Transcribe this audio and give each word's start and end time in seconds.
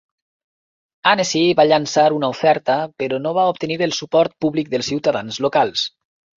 Annecy 1.11 1.41
va 1.59 1.65
llançar 1.73 2.07
una 2.21 2.31
oferta, 2.37 2.79
però 3.03 3.21
no 3.27 3.35
va 3.41 3.45
obtenir 3.53 3.79
el 3.91 3.97
suport 4.01 4.37
públic 4.47 4.75
dels 4.75 4.93
ciutadans 4.93 5.43
locals. 5.49 5.89